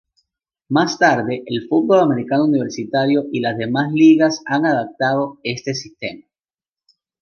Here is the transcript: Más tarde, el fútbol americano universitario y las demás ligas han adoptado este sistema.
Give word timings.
Más 0.69 0.97
tarde, 0.97 1.43
el 1.45 1.67
fútbol 1.69 1.99
americano 1.99 2.45
universitario 2.45 3.25
y 3.31 3.39
las 3.39 3.55
demás 3.55 3.91
ligas 3.93 4.41
han 4.47 4.65
adoptado 4.65 5.37
este 5.43 5.75
sistema. 5.75 6.23